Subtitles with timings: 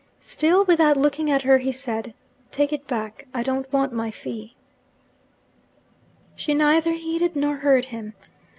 [0.19, 2.15] Still without looking at her, he said,
[2.49, 4.55] 'Take it back; I don't want my fee.'
[6.35, 8.15] She neither heeded nor heard him.